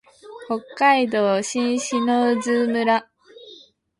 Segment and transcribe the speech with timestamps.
[0.49, 3.03] 北海道新篠津村